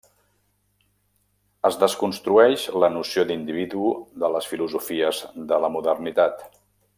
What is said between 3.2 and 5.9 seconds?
d'individu de les filosofies de la